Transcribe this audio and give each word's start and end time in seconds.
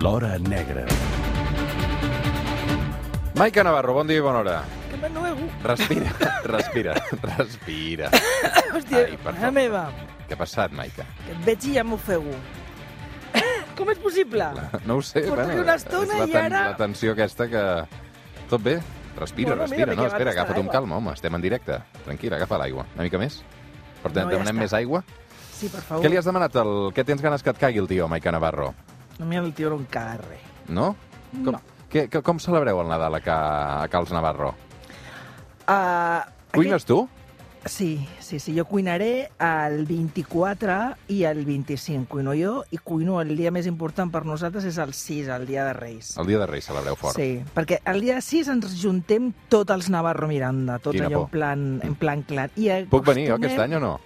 L'Hora 0.00 0.38
Negra. 0.38 0.84
Maica 3.34 3.64
Navarro, 3.64 3.94
bon 3.94 4.06
dia 4.08 4.18
i 4.20 4.24
bona 4.24 4.40
hora. 4.42 4.56
Que 4.90 4.96
m'ennuego. 5.00 5.46
Respira, 5.64 6.12
respira, 6.44 6.94
respira. 7.22 8.10
Hòstia, 8.74 9.04
Ai, 9.06 9.16
per 9.16 9.32
mare 9.32 9.40
favor. 9.40 9.52
meva, 9.56 9.82
Què 10.28 10.36
ha 10.36 10.40
passat, 10.40 10.72
Maica? 10.76 11.06
que 11.26 11.32
et 11.34 11.44
veig 11.46 11.66
i 11.70 11.74
ja 11.78 11.84
m'ofego. 11.86 12.34
Com 13.78 13.90
és 13.92 14.00
possible? 14.02 14.48
No 14.86 14.98
ho 15.00 15.02
sé, 15.04 15.22
Porto 15.28 15.44
bueno, 15.46 15.62
una 15.64 15.76
estona 15.80 16.18
és 16.18 16.20
la, 16.20 16.26
i 16.28 16.34
ten- 16.34 16.48
ara- 16.52 16.64
la 16.72 16.76
tensió 16.80 17.14
aquesta 17.16 17.48
que... 17.48 17.64
Tot 18.50 18.62
bé? 18.66 18.76
Respira, 19.16 19.54
Bueno, 19.54 19.66
mira, 19.68 19.86
respira. 19.86 19.86
m'he 19.86 19.96
No, 19.96 20.02
llevat 20.04 20.16
espera, 20.20 20.30
agafa't 20.36 20.60
un 20.60 20.68
calma, 20.72 20.96
home. 21.00 21.12
Estem 21.16 21.34
en 21.34 21.42
directe. 21.42 21.80
Tranquil, 22.04 22.34
agafa 22.34 22.58
l'aigua. 22.60 22.86
Una 22.94 23.04
mica 23.06 23.18
més? 23.20 23.40
Per 24.02 24.10
tant, 24.12 24.24
No, 24.26 24.30
ja 24.30 24.36
demanem 24.36 24.56
està. 24.56 24.60
més 24.64 24.74
aigua? 24.76 25.02
Sí, 25.54 25.68
per 25.68 25.80
favor. 25.82 26.02
Què 26.04 26.10
li 26.12 26.16
has 26.20 26.24
demanat? 26.28 26.56
El... 26.62 26.70
Què 26.96 27.04
tens 27.04 27.20
ganes 27.22 27.42
que 27.44 27.50
et 27.52 27.58
caigui 27.60 27.82
el 27.82 27.88
tio, 27.90 28.06
Maica 28.08 28.32
Navarro? 28.32 28.72
A 29.20 29.24
mi 29.24 29.36
el 29.36 29.52
tio 29.54 29.70
no 29.70 29.76
em 29.76 29.84
caga 29.86 30.16
res. 30.22 30.40
No? 30.68 30.94
Com, 31.32 31.52
No. 31.52 31.60
què, 31.92 32.08
que, 32.08 32.22
com 32.22 32.38
celebreu 32.40 32.80
el 32.80 32.88
Nadal 32.88 33.14
a, 33.14 33.20
Ca, 33.20 33.82
a 33.84 33.88
Cals 33.88 34.12
Navarro? 34.12 34.54
Uh, 35.68 36.22
Cuines 36.54 36.84
tu? 36.84 37.08
Sí, 37.66 38.08
sí, 38.20 38.38
sí. 38.40 38.54
Jo 38.56 38.64
cuinaré 38.64 39.30
el 39.38 39.84
24 39.84 40.96
i 41.12 41.24
el 41.28 41.44
25. 41.44 42.08
Cuino 42.08 42.32
jo 42.32 42.64
i 42.72 42.78
cuino 42.78 43.20
el 43.20 43.34
dia 43.36 43.50
més 43.52 43.66
important 43.68 44.08
per 44.10 44.22
nosaltres 44.24 44.64
és 44.64 44.78
el 44.80 44.94
6, 44.96 45.28
el 45.28 45.44
dia 45.46 45.66
de 45.68 45.74
Reis. 45.76 46.14
El 46.16 46.26
dia 46.26 46.38
de 46.40 46.46
Reis 46.48 46.64
celebreu 46.70 46.96
fort. 46.96 47.18
Sí, 47.20 47.42
perquè 47.54 47.82
el 47.84 48.00
dia 48.00 48.22
6 48.24 48.48
ens 48.56 48.72
juntem 48.80 49.28
tots 49.52 49.70
els 49.76 49.90
Navarro 49.92 50.26
Miranda, 50.30 50.78
tots 50.80 50.96
Quina 50.96 51.10
allò 51.10 51.26
por. 51.26 51.28
en 51.28 51.30
plan, 51.36 51.80
en 51.84 51.94
plan 52.00 52.22
clar. 52.22 52.48
I 52.56 52.86
Puc 52.88 53.04
venir 53.06 53.28
jo 53.28 53.36
aquest 53.36 53.58
any 53.60 53.76
o 53.76 53.80
no? 53.84 53.98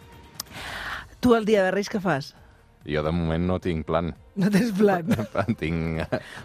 Tu 1.20 1.36
el 1.38 1.46
dia 1.46 1.62
de 1.62 1.70
Reis 1.70 1.88
què 1.88 2.00
fas? 2.02 2.34
Jo 2.84 3.02
de 3.02 3.10
moment 3.16 3.46
no 3.48 3.58
tinc 3.64 3.86
plan. 3.88 4.10
No 4.36 4.50
tens 4.52 4.72
plan? 4.80 5.06
tinc... 5.56 6.02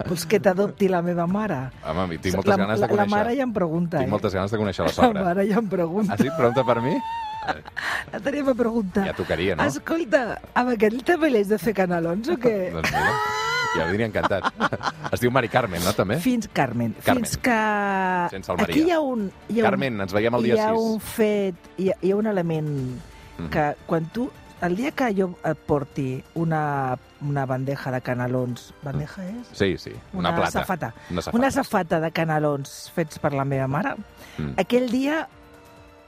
Vols 0.07 0.25
que 0.29 0.39
t'adopti 0.39 0.87
la 0.87 1.01
meva 1.03 1.25
mare? 1.27 1.57
Home, 1.83 2.17
tinc 2.21 2.35
moltes 2.37 2.53
la, 2.53 2.59
ganes 2.63 2.79
de 2.79 2.85
la, 2.85 2.91
conèixer... 2.91 3.09
La 3.09 3.17
mare 3.17 3.33
ja 3.35 3.43
em 3.47 3.51
pregunta, 3.55 3.97
Tinc 3.99 4.07
eh? 4.07 4.11
moltes 4.13 4.33
ganes 4.37 4.51
de 4.53 4.59
conèixer 4.61 4.85
la 4.85 4.91
La 4.91 4.95
sogra. 4.95 5.23
mare 5.25 5.47
ja 5.49 5.57
em 5.59 5.67
pregunta. 5.67 6.13
Ah, 6.13 6.21
sí? 6.21 6.29
Pregunta 6.37 6.63
per 6.63 6.77
mi? 6.85 6.93
La 8.13 8.19
tenim 8.23 8.49
a 8.51 8.53
preguntar. 8.55 9.05
Ja 9.09 9.13
tocaria, 9.17 9.55
no? 9.55 9.65
Escolta, 9.67 10.23
amb 10.53 10.73
aquell 10.75 10.97
també 11.07 11.29
l'has 11.33 11.49
de 11.51 11.57
fer 11.59 11.73
canalons 11.77 12.29
o 12.31 12.37
què? 12.39 12.55
Doncs 12.77 12.91
mira, 12.93 13.13
ja 13.75 13.85
m'hauria 13.85 14.07
encantat. 14.09 14.47
Es 15.13 15.21
diu 15.23 15.31
Mari 15.33 15.49
Carmen, 15.51 15.81
no, 15.85 15.91
també? 15.97 16.17
Fins, 16.23 16.47
Carmen, 16.53 16.93
Carmen. 17.03 17.25
fins 17.25 17.37
que... 17.43 17.57
Sense 18.35 18.51
el 18.53 18.57
Maria. 18.63 18.73
Aquí 18.75 18.85
hi 18.87 18.91
ha 18.95 18.99
un... 19.03 19.27
Hi 19.49 19.59
ha 19.61 19.67
Carmen, 19.69 19.99
ens 20.07 20.13
veiem 20.15 20.35
el 20.39 20.45
un, 20.45 20.47
dia 20.49 20.55
hi 20.57 20.63
ha 20.65 20.71
6. 20.75 20.87
un 20.93 20.99
fet, 21.03 21.71
hi 21.77 21.89
ha, 21.91 21.97
hi 22.01 22.11
ha 22.15 22.19
un 22.23 22.31
element 22.31 22.75
Mhm. 23.39 23.47
que 23.53 23.65
quan 23.87 24.05
tu... 24.11 24.25
El 24.61 24.75
dia 24.75 24.91
que 24.91 25.07
jo 25.15 25.29
et 25.47 25.59
porti 25.67 26.21
una, 26.35 26.97
una 27.23 27.45
bandeja 27.47 27.91
de 27.95 28.01
canalons... 28.03 28.73
Bandeja 28.83 29.23
és? 29.23 29.47
Sí, 29.55 29.77
sí, 29.79 29.93
una, 30.11 30.33
plata. 30.35 30.51
safata. 30.51 30.89
Una 31.09 31.21
safata. 31.21 31.37
Una 31.37 31.51
safata 31.55 31.99
de 32.03 32.11
canalons 32.11 32.73
fets 32.95 33.21
per 33.23 33.31
la 33.37 33.45
meva 33.47 33.69
mare. 33.71 33.95
Mm. 34.37 34.57
Aquell 34.59 34.89
dia 34.91 35.21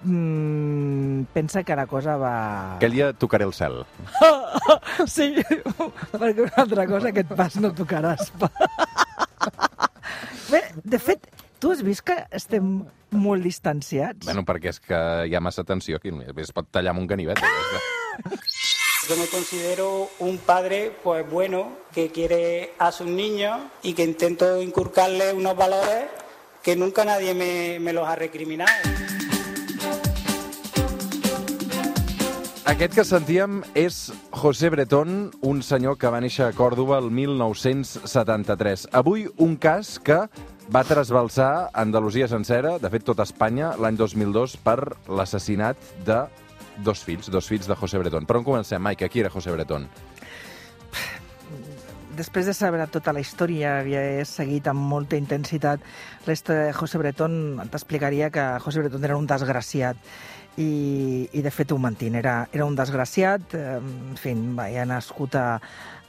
mm, 0.04 1.32
pensa 1.32 1.64
que 1.64 1.76
la 1.80 1.88
cosa 1.88 2.18
va... 2.20 2.36
Aquell 2.76 3.00
dia 3.00 3.14
tocaré 3.14 3.48
el 3.48 3.56
cel. 3.56 3.86
Sí, 5.08 5.32
perquè 6.12 6.44
una 6.44 6.58
altra 6.66 6.86
cosa 6.90 7.12
que 7.16 7.24
et 7.24 7.32
pas 7.36 7.56
no 7.56 7.72
tocaràs. 7.76 8.34
Bé, 10.52 10.60
de 10.84 11.00
fet, 11.00 11.24
tu 11.64 11.72
has 11.72 11.80
vist 11.88 12.04
que 12.04 12.18
estem 12.36 12.82
molt 13.12 13.44
distanciats? 13.44 14.26
Bueno, 14.26 14.44
perquè 14.48 14.72
és 14.72 14.80
que 14.84 15.00
hi 15.28 15.36
ha 15.36 15.44
massa 15.44 15.64
tensió 15.68 16.00
aquí. 16.00 16.12
Es 16.38 16.52
pot 16.56 16.70
tallar 16.72 16.96
amb 16.96 17.04
un 17.04 17.08
ganivet. 17.08 17.42
Yo 19.10 19.18
me 19.18 19.26
considero 19.26 20.10
un 20.20 20.38
padre, 20.38 20.92
pues 21.04 21.28
bueno, 21.30 21.78
que 21.94 22.12
quiere 22.12 22.74
a 22.78 22.92
sus 22.92 23.08
niños 23.08 23.60
y 23.82 23.94
que 23.94 24.04
intento 24.04 24.62
inculcarles 24.62 25.34
unos 25.34 25.58
valores 25.58 26.06
que 26.62 26.76
nunca 26.76 27.04
nadie 27.04 27.34
me, 27.34 27.80
me 27.80 27.94
los 27.94 28.08
ha 28.08 28.16
recriminado. 28.16 28.91
Aquest 32.72 32.94
que 32.96 33.04
sentíem 33.04 33.58
és 33.76 33.96
José 34.32 34.70
Bretón, 34.72 35.26
un 35.44 35.58
senyor 35.60 35.98
que 36.00 36.08
va 36.08 36.22
néixer 36.24 36.46
a 36.46 36.54
Còrdoba 36.56 37.02
el 37.02 37.10
1973. 37.12 38.86
Avui 38.96 39.26
un 39.44 39.58
cas 39.60 39.98
que 40.00 40.22
va 40.72 40.86
trasbalsar 40.88 41.68
Andalusia 41.76 42.30
sencera, 42.32 42.78
de 42.80 42.92
fet 42.94 43.04
tota 43.04 43.26
Espanya, 43.28 43.74
l'any 43.76 44.00
2002 44.00 44.56
per 44.64 44.78
l'assassinat 45.12 45.76
de 46.08 46.22
dos 46.80 47.04
fills, 47.04 47.28
dos 47.28 47.52
fills 47.52 47.68
de 47.68 47.76
José 47.76 48.00
Bretón. 48.00 48.24
Per 48.24 48.40
on 48.40 48.48
comencem, 48.48 48.80
Maica? 48.80 49.12
Qui 49.12 49.26
era 49.26 49.34
José 49.36 49.52
Bretón? 49.52 49.90
Després 52.18 52.46
de 52.50 52.54
saber 52.54 52.84
tota 52.92 53.14
la 53.16 53.22
història, 53.24 53.78
havia 53.80 54.26
seguit 54.28 54.68
amb 54.68 54.84
molta 54.92 55.16
intensitat 55.20 55.84
història 56.28 56.44
de 56.50 56.74
José 56.76 57.00
Bretón, 57.00 57.62
t'explicaria 57.72 58.30
que 58.34 58.44
José 58.64 58.84
Bretón 58.84 59.08
era 59.08 59.18
un 59.18 59.30
desgraciat 59.30 59.96
i, 60.60 61.30
i 61.32 61.42
de 61.42 61.54
fet 61.56 61.72
ho 61.72 61.80
mantén. 61.80 62.18
Era, 62.20 62.36
era 62.52 62.68
un 62.68 62.76
desgraciat, 62.76 63.56
eh, 63.56 63.80
en 63.80 64.20
fi, 64.20 64.36
va, 64.58 64.68
nascut 64.90 65.38
a, 65.40 65.62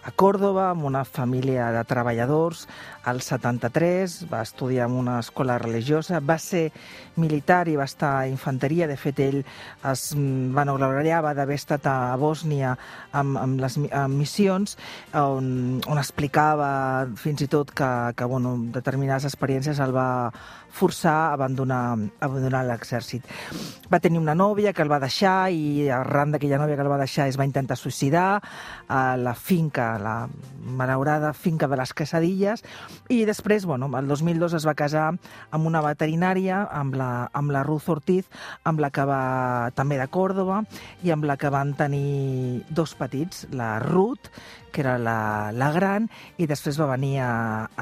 a 0.03 0.11
Còrdoba, 0.11 0.71
amb 0.73 0.85
una 0.89 1.05
família 1.07 1.69
de 1.71 1.83
treballadors, 1.87 2.67
al 3.07 3.21
73, 3.23 4.27
va 4.31 4.43
estudiar 4.43 4.89
en 4.89 4.97
una 4.99 5.19
escola 5.23 5.59
religiosa, 5.63 6.19
va 6.19 6.39
ser 6.43 6.73
militar 7.17 7.69
i 7.71 7.77
va 7.79 7.87
estar 7.87 8.11
a 8.19 8.27
infanteria. 8.31 8.89
De 8.91 8.97
fet, 8.99 9.21
ell 9.23 9.41
es 9.43 10.05
mm, 10.17 10.51
vanagloriava 10.57 11.35
d'haver 11.39 11.59
estat 11.61 11.87
a 11.87 12.17
Bòsnia 12.19 12.75
amb, 13.13 13.39
amb 13.39 13.63
les 13.63 13.79
amb 13.79 14.19
missions, 14.19 14.77
on, 15.15 15.79
on 15.87 16.03
explicava 16.03 16.73
fins 17.19 17.47
i 17.47 17.51
tot 17.51 17.71
que, 17.71 17.93
que 18.19 18.27
bueno, 18.27 18.57
determinades 18.75 19.29
experiències 19.31 19.79
el 19.83 19.95
va 19.95 20.09
forçar 20.73 21.13
a 21.13 21.33
abandonar, 21.37 21.99
abandonar 22.21 22.65
l'exèrcit. 22.67 23.27
Va 23.93 24.01
tenir 24.01 24.19
una 24.19 24.35
nòvia 24.35 24.73
que 24.73 24.83
el 24.83 24.91
va 24.91 25.01
deixar 25.03 25.53
i 25.53 25.89
arran 25.93 26.33
d'aquella 26.33 26.59
nòvia 26.63 26.79
que 26.79 26.87
el 26.87 26.91
va 26.91 27.01
deixar 27.03 27.29
es 27.29 27.39
va 27.39 27.47
intentar 27.49 27.77
suïcidar 27.77 28.41
a 28.89 29.03
la 29.21 29.35
finca, 29.35 29.99
la 30.01 30.17
malaurada 30.63 31.33
finca 31.37 31.69
de 31.69 31.77
les 31.77 31.93
Quesadilles, 31.93 32.65
i 33.13 33.25
després, 33.29 33.67
bueno, 33.69 33.91
el 33.99 34.09
2002 34.09 34.57
es 34.59 34.67
va 34.67 34.77
casar 34.79 35.11
amb 35.51 35.69
una 35.69 35.83
veterinària, 35.85 36.65
amb 36.73 36.97
la, 36.97 37.11
amb 37.33 37.53
la 37.53 37.63
Ruth 37.69 37.91
Ortiz, 37.93 38.31
amb 38.65 38.81
la 38.81 38.91
que 38.91 39.05
va 39.09 39.71
també 39.77 40.01
de 40.01 40.09
Còrdoba, 40.09 40.63
i 41.05 41.13
amb 41.13 41.29
la 41.29 41.37
que 41.37 41.53
van 41.53 41.77
tenir 41.77 42.65
dos 42.71 42.97
petits, 42.99 43.47
la 43.53 43.77
Ruth, 43.83 44.33
que 44.73 44.83
era 44.83 44.97
la, 44.99 45.53
la 45.53 45.71
gran, 45.75 46.09
i 46.41 46.49
després 46.51 46.81
va 46.81 46.91
venir 46.95 47.19
a, 47.23 47.33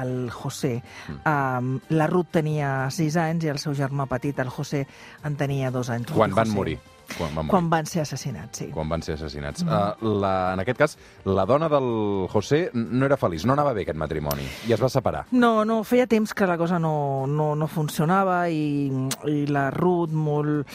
el 0.03 0.29
José. 0.31 0.77
Um, 1.23 1.77
la 1.95 2.07
Ruth 2.11 2.35
tenia 2.37 2.91
6 2.91 3.19
anys 3.23 3.47
i 3.47 3.53
el 3.53 3.61
seu 3.63 3.75
germà 3.77 4.07
petit, 4.11 4.37
el 4.43 4.51
José, 4.53 4.85
en 5.25 5.37
tenia 5.39 5.71
2 5.71 5.93
anys. 5.95 6.11
Quan 6.13 6.35
van 6.35 6.51
José. 6.51 6.57
morir? 6.57 6.79
Quan 7.17 7.33
van 7.35 7.45
morir? 7.45 7.51
Quan 7.51 7.69
van 7.71 7.87
ser 7.89 8.03
assassinats, 8.05 8.61
sí. 8.61 8.67
quan 8.71 8.89
van 8.89 9.03
ser 9.03 9.15
assassinats. 9.17 9.65
Mm. 9.65 9.71
Uh, 9.71 10.15
la, 10.21 10.33
en 10.53 10.63
aquest 10.63 10.79
cas, 10.79 10.97
la 11.27 11.45
dona 11.49 11.69
del 11.71 12.27
José 12.31 12.63
no 12.73 13.07
era 13.07 13.17
feliç, 13.19 13.45
no 13.47 13.55
anava 13.55 13.73
bé 13.77 13.85
aquest 13.85 13.99
matrimoni, 13.99 14.45
i 14.67 14.75
es 14.75 14.81
va 14.81 14.89
separar. 14.91 15.25
No, 15.31 15.53
no, 15.67 15.81
feia 15.87 16.07
temps 16.11 16.35
que 16.37 16.47
la 16.47 16.57
cosa 16.61 16.79
no, 16.79 17.25
no, 17.27 17.53
no 17.55 17.71
funcionava 17.71 18.43
i, 18.49 18.91
i 19.27 19.45
la 19.51 19.69
Ruth 19.75 20.15
molt, 20.15 20.67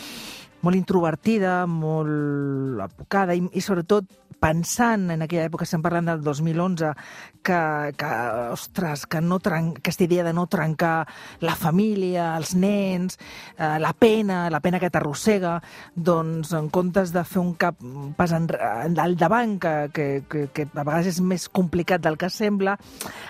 molt 0.63 0.79
introvertida, 0.79 1.65
molt 1.67 2.81
apocada 2.87 3.37
i, 3.37 3.45
i 3.53 3.65
sobretot 3.65 4.09
pensant 4.41 5.11
en 5.11 5.25
aquella 5.25 5.47
època, 5.49 5.65
estem 5.67 5.83
parlant 5.85 6.11
del 6.11 6.23
2011, 6.25 6.93
que, 7.47 7.61
que 7.99 8.11
ostres, 8.53 9.07
que 9.07 9.21
no 9.23 9.39
tren... 9.41 9.73
aquesta 9.79 10.05
idea 10.05 10.25
de 10.27 10.33
no 10.37 10.47
trencar 10.51 11.07
la 11.41 11.55
família, 11.57 12.35
els 12.37 12.55
nens, 12.59 13.19
eh, 13.57 13.77
la 13.83 13.93
pena, 13.97 14.47
la 14.51 14.61
pena 14.61 14.81
que 14.83 14.91
t'arrossega, 14.93 15.57
doncs 15.95 16.53
en 16.57 16.69
comptes 16.75 17.13
de 17.15 17.25
fer 17.25 17.43
un 17.43 17.55
cap 17.59 17.81
pas 18.19 18.35
en, 18.37 18.49
al 18.99 19.17
davant, 19.17 19.57
que, 19.63 19.75
que, 19.95 20.07
que, 20.29 20.47
que 20.53 20.69
a 20.69 20.85
vegades 20.85 21.15
és 21.15 21.21
més 21.23 21.49
complicat 21.49 22.05
del 22.05 22.19
que 22.21 22.31
sembla, 22.33 22.77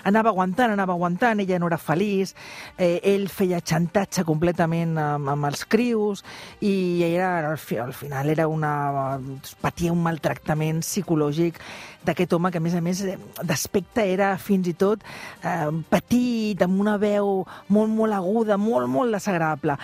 anava 0.08 0.32
aguantant, 0.32 0.74
anava 0.74 0.96
aguantant, 0.96 1.40
ella 1.44 1.60
no 1.60 1.70
era 1.70 1.80
feliç, 1.80 2.34
eh, 2.78 2.98
ell 3.04 3.28
feia 3.32 3.60
xantatge 3.62 4.26
completament 4.26 4.96
amb, 5.00 5.30
amb 5.36 5.50
els 5.50 5.66
crius 5.68 6.24
i 6.60 7.04
era, 7.16 7.50
al, 7.50 7.58
fi, 7.58 7.80
al 7.82 7.94
final 7.96 8.30
era 8.30 8.46
una, 8.48 9.18
patia 9.60 9.92
un 9.92 10.02
maltractament 10.04 10.82
psicològic 10.84 11.60
d'aquest 12.06 12.36
home 12.36 12.52
que, 12.54 12.60
a 12.60 12.64
més 12.64 12.76
a 12.76 12.82
més, 12.84 13.02
d'aspecte 13.42 14.04
era 14.06 14.30
fins 14.38 14.68
i 14.70 14.76
tot 14.78 15.02
eh, 15.02 15.72
petit, 15.90 16.60
amb 16.62 16.80
una 16.84 16.96
veu 17.02 17.42
molt, 17.72 17.90
molt 17.90 18.14
aguda, 18.14 18.58
molt, 18.60 18.86
molt 18.90 19.16
desagradable. 19.16 19.74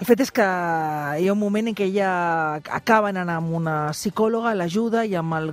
El 0.00 0.08
fet 0.08 0.24
és 0.24 0.32
que 0.34 0.46
hi 1.20 1.28
ha 1.28 1.34
un 1.34 1.38
moment 1.38 1.70
en 1.70 1.76
què 1.76 1.86
ella 1.86 2.10
acaba 2.72 3.10
anant 3.12 3.30
amb 3.34 3.54
una 3.60 3.76
psicòloga, 3.94 4.54
l'ajuda, 4.56 5.04
i 5.06 5.14
amb 5.20 5.36
el 5.36 5.50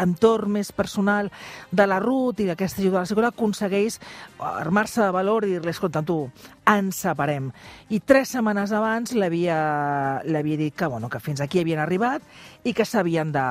entorn 0.00 0.56
més 0.56 0.72
personal 0.74 1.30
de 1.70 1.86
la 1.86 2.00
Ruth 2.02 2.42
i 2.42 2.48
d'aquesta 2.48 2.80
ajuda 2.82 2.96
de 2.96 3.02
la 3.02 3.08
psicòloga 3.10 3.34
aconsegueix 3.36 4.00
armar-se 4.42 5.04
de 5.04 5.12
valor 5.14 5.46
i 5.46 5.54
dir-li, 5.54 5.74
escolta, 5.76 6.02
tu, 6.02 6.24
ens 6.68 7.02
separem. 7.04 7.50
I 7.92 8.00
tres 8.00 8.32
setmanes 8.34 8.72
abans 8.74 9.14
l'havia 9.18 9.58
l'havia 10.24 10.58
dit 10.62 10.76
que, 10.76 10.86
bueno, 10.86 11.10
que 11.10 11.20
fins 11.20 11.42
aquí 11.42 11.60
havien 11.60 11.80
arribat 11.82 12.22
i 12.64 12.72
que 12.76 12.86
s'havien 12.86 13.32
de, 13.34 13.44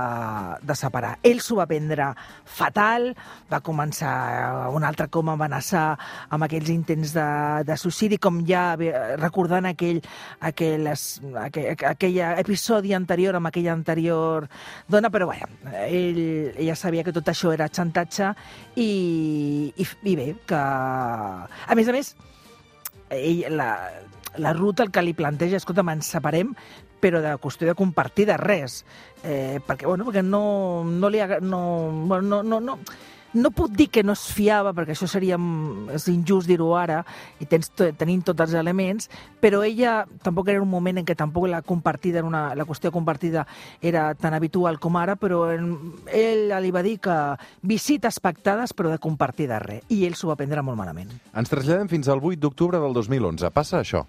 de 0.64 0.76
separar. 0.78 1.18
Ell 1.28 1.42
s'ho 1.44 1.58
va 1.60 1.68
prendre 1.70 2.12
fatal, 2.46 3.12
va 3.52 3.62
començar 3.66 4.14
un 4.76 4.86
altre 4.88 5.10
com 5.12 5.30
a 5.30 5.36
amenaçar 5.38 5.86
amb 6.30 6.48
aquells 6.48 6.72
intents 6.74 7.14
de, 7.16 7.28
de 7.68 7.78
suïcidi, 7.78 8.20
com 8.22 8.42
ja 8.48 8.64
recordant 9.20 9.70
aquell, 9.70 10.02
aquell, 10.40 10.88
aquell, 10.88 11.86
aquell 11.92 12.20
episodi 12.42 12.96
anterior 12.98 13.38
amb 13.38 13.52
aquella 13.52 13.76
anterior 13.76 14.48
dona, 14.88 15.12
però 15.14 15.30
bé, 15.32 15.42
ell, 15.86 16.22
ella 16.56 16.76
sabia 16.80 17.04
que 17.04 17.16
tot 17.16 17.32
això 17.32 17.54
era 17.54 17.70
xantatge 17.72 18.34
i, 18.76 18.92
i, 19.76 19.88
i 20.04 20.18
bé, 20.18 20.34
que... 20.48 20.62
A 20.62 21.76
més 21.78 21.88
a 21.88 21.96
més, 21.96 22.16
ell, 23.12 23.46
la, 23.56 23.72
la 24.38 24.54
ruta 24.54 24.84
el 24.84 24.92
que 24.92 25.04
li 25.04 25.14
planteja, 25.18 25.60
escolta, 25.60 25.86
ens 25.92 26.12
separem, 26.16 26.56
però 27.02 27.22
de 27.24 27.36
qüestió 27.42 27.68
de 27.68 27.78
compartir 27.78 28.28
de 28.30 28.38
res. 28.40 28.82
Eh, 29.24 29.60
perquè, 29.68 29.88
bueno, 29.90 30.08
perquè 30.08 30.24
no, 30.24 30.84
no 30.86 31.10
li... 31.10 31.22
No, 31.42 31.64
bueno, 32.08 32.22
no, 32.22 32.44
no, 32.44 32.60
no, 32.62 32.78
no 33.34 33.52
puc 33.56 33.72
dir 33.76 33.90
que 33.94 34.04
no 34.04 34.16
es 34.18 34.26
fiava, 34.34 34.74
perquè 34.76 34.96
això 34.96 35.08
seria 35.10 35.38
és 35.96 36.08
injust 36.12 36.50
dir-ho 36.50 36.72
ara, 36.78 37.02
i 37.40 37.48
tens, 37.50 37.72
tenint 37.76 38.24
tots 38.28 38.46
els 38.48 38.56
elements, 38.58 39.10
però 39.42 39.62
ella 39.68 40.02
tampoc 40.24 40.52
era 40.52 40.64
un 40.64 40.70
moment 40.72 41.02
en 41.02 41.08
què 41.08 41.16
tampoc 41.18 41.48
la 41.52 41.62
compartida 41.66 42.24
una, 42.26 42.44
la 42.56 42.66
qüestió 42.68 42.92
compartida 42.92 43.46
era 43.82 44.12
tan 44.16 44.36
habitual 44.38 44.80
com 44.80 44.98
ara, 45.00 45.16
però 45.16 45.44
en, 45.54 45.72
ell 46.12 46.52
li 46.62 46.74
va 46.74 46.84
dir 46.86 46.98
que 47.04 47.18
visites 47.62 48.20
pactades 48.20 48.76
però 48.78 48.92
de 48.92 49.00
compartir 49.02 49.50
de 49.52 49.60
res, 49.64 49.86
i 49.90 50.04
ell 50.08 50.18
s'ho 50.18 50.32
va 50.32 50.40
prendre 50.40 50.64
molt 50.66 50.80
malament. 50.80 51.12
Ens 51.34 51.52
traslladem 51.52 51.90
fins 51.92 52.12
al 52.12 52.22
8 52.22 52.40
d'octubre 52.42 52.82
del 52.82 52.94
2011. 52.98 53.52
Passa 53.56 53.82
això. 53.82 54.06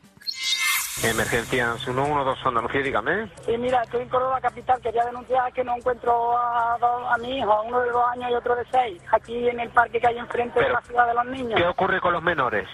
Emergencia 1.01 1.75
112 1.79 2.49
Andalucía, 2.49 2.83
dígame. 2.83 3.29
Sí, 3.47 3.57
mira, 3.59 3.83
estoy 3.83 4.03
en 4.03 4.09
Córdoba 4.09 4.41
Capital. 4.41 4.81
Quería 4.81 5.05
denunciar 5.07 5.53
que 5.53 5.65
no 5.65 5.75
encuentro 5.75 6.37
a, 6.37 6.77
a 7.15 7.19
mi 7.19 7.39
hijo, 7.39 7.63
uno 7.67 7.81
de 7.81 7.91
dos 7.91 8.05
años 8.13 8.31
y 8.31 8.35
otro 8.35 8.55
de 8.55 8.65
seis, 8.71 9.03
aquí 9.11 9.49
en 9.49 9.59
el 9.59 9.71
parque 9.71 9.99
que 9.99 10.07
hay 10.07 10.19
enfrente 10.19 10.53
Pero, 10.55 10.67
de 10.69 10.73
la 10.75 10.81
ciudad 10.83 11.07
de 11.09 11.15
los 11.15 11.27
niños. 11.27 11.61
¿Qué 11.61 11.67
ocurre 11.67 12.01
con 12.01 12.13
los 12.13 12.23
menores? 12.23 12.69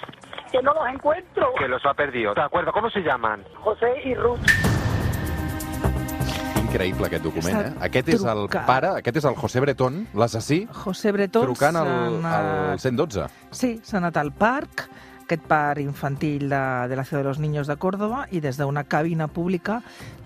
Que 0.51 0.61
no 0.63 0.75
los 0.75 0.87
encuentro. 0.89 1.55
Que 1.59 1.69
los 1.69 1.85
ha 1.87 1.95
perdido. 1.95 2.35
¿De 2.35 2.43
acuerdo? 2.43 2.73
¿Cómo 2.73 2.91
se 2.91 3.01
llaman? 3.01 3.45
José 3.63 3.95
y 4.05 4.15
Ruth. 4.15 4.41
Increïble 6.69 7.07
aquest 7.07 7.25
document, 7.25 7.61
eh? 7.65 7.71
Aquest 7.87 8.11
és 8.13 8.25
el 8.29 8.43
pare, 8.53 8.91
aquest 8.99 9.17
és 9.23 9.25
el 9.25 9.37
José 9.41 9.61
Bretón, 9.65 10.03
l'assassí, 10.13 10.67
José 10.83 11.13
Bretón 11.17 11.47
trucant 11.47 11.79
al, 11.81 12.19
al 12.29 12.79
112. 12.83 13.25
Sí, 13.57 13.71
s'ha 13.83 13.97
anat 14.03 14.19
al 14.21 14.35
parc, 14.37 14.85
aquest 15.29 15.45
parc 15.45 15.85
infantil 15.85 16.49
de, 16.49 16.63
de 16.89 16.97
la 16.97 17.05
Ciutat 17.05 17.21
de 17.21 17.29
los 17.29 17.39
Niños 17.39 17.69
de 17.69 17.77
Córdoba 17.77 18.25
i 18.33 18.41
des 18.41 18.57
d'una 18.57 18.89
cabina 18.89 19.29
pública 19.29 19.83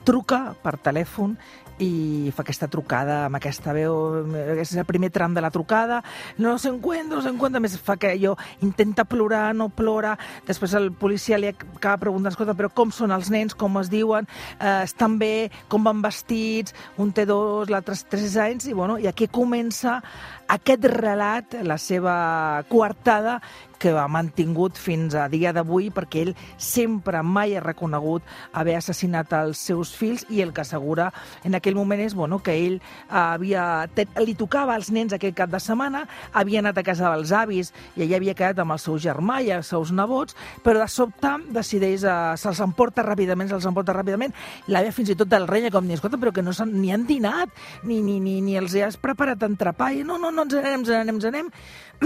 truca 0.07 0.55
per 0.63 0.79
telèfon 0.83 1.35
i 1.83 2.31
fa 2.35 2.45
aquesta 2.45 2.69
trucada 2.71 3.25
amb 3.27 3.39
aquesta 3.39 3.73
veu, 3.75 4.23
és 4.61 4.75
el 4.77 4.87
primer 4.87 5.11
tram 5.11 5.35
de 5.35 5.43
la 5.43 5.51
trucada, 5.51 6.03
no 6.39 6.55
se 6.59 6.69
encuentra, 6.71 7.17
no 7.17 7.23
se 7.25 7.33
encuentra, 7.33 7.63
més 7.65 7.75
fa 7.81 7.97
que 7.99 8.13
allò 8.13 8.37
intenta 8.63 9.07
plorar, 9.09 9.55
no 9.57 9.71
plora, 9.73 10.15
després 10.47 10.77
el 10.79 10.93
policia 10.93 11.41
li 11.41 11.51
acaba 11.51 12.05
preguntant, 12.05 12.35
escolta, 12.35 12.55
però 12.59 12.71
com 12.71 12.93
són 12.95 13.15
els 13.15 13.33
nens, 13.33 13.57
com 13.59 13.81
es 13.81 13.91
diuen, 13.91 14.29
eh, 14.61 14.83
estan 14.85 15.19
bé, 15.19 15.51
com 15.73 15.83
van 15.83 16.05
vestits, 16.05 16.77
un 17.03 17.11
té 17.17 17.27
dos, 17.27 17.73
l'altre 17.73 17.97
tres 18.11 18.37
anys, 18.37 18.69
i, 18.69 18.77
bueno, 18.77 19.01
i 19.03 19.09
aquí 19.11 19.27
comença 19.33 19.99
aquest 20.49 20.85
relat, 20.85 21.59
la 21.63 21.79
seva 21.79 22.65
coartada, 22.69 23.41
que 23.83 23.91
ha 23.99 24.07
mantingut 24.07 24.79
fins 24.79 25.17
a 25.19 25.27
dia 25.27 25.51
d'avui 25.51 25.89
perquè 25.91 26.21
ell 26.23 26.33
sempre 26.55 27.19
mai 27.27 27.57
ha 27.59 27.63
reconegut 27.65 28.23
haver 28.55 28.77
assassinat 28.79 29.33
els 29.35 29.59
seus 29.59 29.91
fills 29.99 30.23
i 30.31 30.39
el 30.45 30.53
que 30.55 30.63
assegura 30.63 31.09
en 31.43 31.57
aquell 31.59 31.75
moment 31.75 32.01
és 32.05 32.15
bueno, 32.15 32.39
que 32.39 32.55
ell 32.55 32.79
havia, 33.09 33.89
li 34.23 34.37
tocava 34.39 34.77
als 34.77 34.93
nens 34.95 35.17
aquell 35.17 35.35
cap 35.35 35.51
de 35.51 35.59
setmana, 35.59 36.05
havia 36.33 36.61
anat 36.63 36.79
a 36.79 36.85
casa 36.87 37.11
dels 37.11 37.33
avis 37.35 37.73
i 37.97 38.05
allà 38.05 38.21
havia 38.21 38.37
quedat 38.39 38.63
amb 38.63 38.77
el 38.77 38.83
seu 38.83 39.01
germà 39.03 39.41
i 39.43 39.51
els 39.51 39.73
seus 39.75 39.91
nebots, 39.91 40.39
però 40.63 40.79
de 40.79 40.87
sobte 40.87 41.35
decideix, 41.51 42.07
uh, 42.07 42.37
se'ls 42.39 42.63
emporta 42.63 43.03
ràpidament, 43.03 43.51
se'ls 43.51 43.67
emporta 43.67 43.97
ràpidament, 43.97 44.35
l'àvia 44.71 44.95
fins 44.95 45.11
i 45.11 45.19
tot 45.19 45.35
el 45.35 45.49
renya 45.51 45.73
com 45.75 45.89
ni, 45.89 45.99
escolta, 45.99 46.21
però 46.23 46.31
que 46.31 46.45
no 46.47 46.55
ni 46.71 46.95
han 46.95 47.09
dinat, 47.09 47.51
ni, 47.83 47.99
ni, 48.05 48.21
ni, 48.23 48.39
ni 48.45 48.57
els 48.61 48.77
has 48.79 49.01
preparat 49.01 49.43
entrepà, 49.43 49.91
i 49.91 50.07
no, 50.07 50.21
no, 50.23 50.31
no, 50.31 50.42
ens 50.45 50.55
anem, 50.59 50.81
ens 50.81 50.91
anem, 50.91 51.17
ens 51.17 51.27
anem, 51.31 51.49